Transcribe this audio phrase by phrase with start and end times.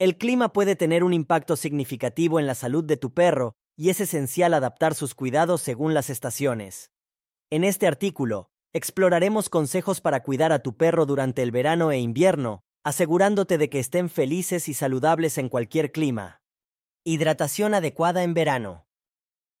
[0.00, 4.00] El clima puede tener un impacto significativo en la salud de tu perro y es
[4.00, 6.90] esencial adaptar sus cuidados según las estaciones.
[7.48, 12.64] En este artículo, exploraremos consejos para cuidar a tu perro durante el verano e invierno,
[12.82, 16.42] asegurándote de que estén felices y saludables en cualquier clima.
[17.04, 18.88] Hidratación adecuada en verano.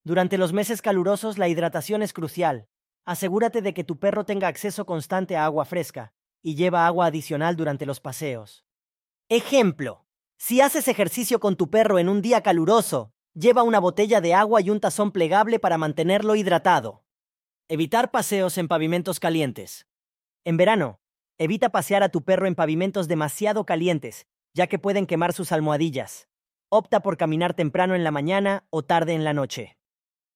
[0.02, 2.66] Durante los meses calurosos la hidratación es crucial.
[3.04, 6.12] Asegúrate de que tu perro tenga acceso constante a agua fresca
[6.42, 8.64] y lleva agua adicional durante los paseos.
[9.28, 10.03] Ejemplo.
[10.46, 14.60] Si haces ejercicio con tu perro en un día caluroso, lleva una botella de agua
[14.60, 17.02] y un tazón plegable para mantenerlo hidratado.
[17.66, 19.86] Evitar paseos en pavimentos calientes.
[20.44, 21.00] En verano,
[21.38, 26.28] evita pasear a tu perro en pavimentos demasiado calientes, ya que pueden quemar sus almohadillas.
[26.68, 29.78] Opta por caminar temprano en la mañana o tarde en la noche.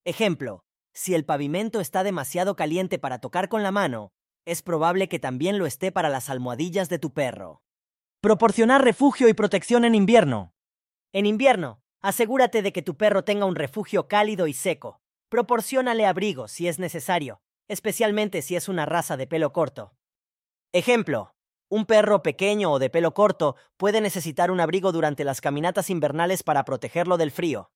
[0.07, 4.15] Ejemplo, si el pavimento está demasiado caliente para tocar con la mano,
[4.47, 7.61] es probable que también lo esté para las almohadillas de tu perro.
[8.21, 10.53] Proporcionar refugio y protección en invierno.
[11.13, 15.01] En invierno, asegúrate de que tu perro tenga un refugio cálido y seco.
[15.29, 19.95] Proporciónale abrigo si es necesario, especialmente si es una raza de pelo corto.
[20.73, 21.37] Ejemplo,
[21.69, 26.43] un perro pequeño o de pelo corto puede necesitar un abrigo durante las caminatas invernales
[26.43, 27.71] para protegerlo del frío.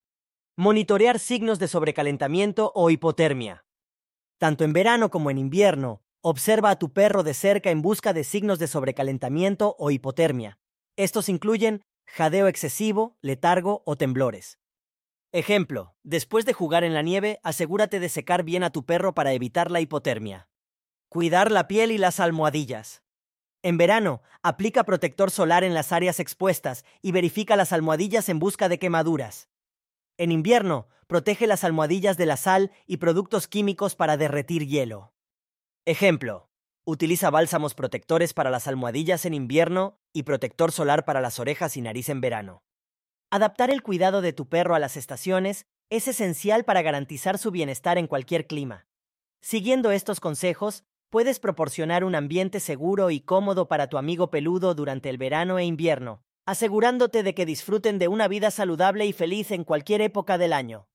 [0.56, 3.64] Monitorear signos de sobrecalentamiento o hipotermia.
[4.38, 8.22] Tanto en verano como en invierno, Observa a tu perro de cerca en busca de
[8.22, 10.60] signos de sobrecalentamiento o hipotermia.
[10.94, 14.60] Estos incluyen jadeo excesivo, letargo o temblores.
[15.32, 19.32] Ejemplo, después de jugar en la nieve, asegúrate de secar bien a tu perro para
[19.32, 20.48] evitar la hipotermia.
[21.08, 23.02] Cuidar la piel y las almohadillas.
[23.62, 28.68] En verano, aplica protector solar en las áreas expuestas y verifica las almohadillas en busca
[28.68, 29.48] de quemaduras.
[30.18, 35.12] En invierno, protege las almohadillas de la sal y productos químicos para derretir hielo.
[35.84, 36.48] Ejemplo.
[36.84, 41.80] Utiliza bálsamos protectores para las almohadillas en invierno y protector solar para las orejas y
[41.80, 42.62] nariz en verano.
[43.32, 47.98] Adaptar el cuidado de tu perro a las estaciones es esencial para garantizar su bienestar
[47.98, 48.86] en cualquier clima.
[49.40, 55.10] Siguiendo estos consejos, puedes proporcionar un ambiente seguro y cómodo para tu amigo peludo durante
[55.10, 59.64] el verano e invierno, asegurándote de que disfruten de una vida saludable y feliz en
[59.64, 60.86] cualquier época del año.